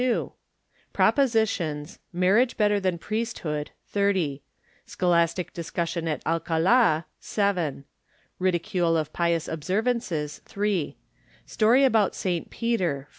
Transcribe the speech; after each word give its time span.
52 0.01 0.33
Propositions, 0.93 1.99
Marriage 2.11 2.57
better 2.57 2.79
than 2.79 2.97
priesthood.. 2.97 3.69
30 3.89 4.41
Scholastic 4.87 5.53
discussion 5.53 6.07
at 6.07 6.25
Alcala 6.25 7.05
7 7.19 7.85
Ridicule 8.39 8.97
of 8.97 9.13
pious 9.13 9.47
observ 9.47 9.85
ances 9.85 10.41
3 10.41 10.97
Story 11.45 11.83
about 11.83 12.15
St. 12.15 12.49
Peter 12.49 13.09